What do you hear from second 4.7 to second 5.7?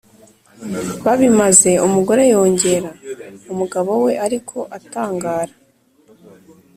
atangara,